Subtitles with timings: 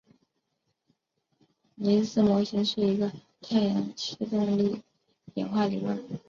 [1.75, 4.81] 尼斯模型是一个太阳系动力
[5.35, 6.03] 演化理论。